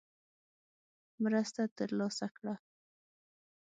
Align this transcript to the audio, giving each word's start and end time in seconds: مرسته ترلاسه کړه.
مرسته 1.23 1.61
ترلاسه 1.77 2.27
کړه. 2.35 2.55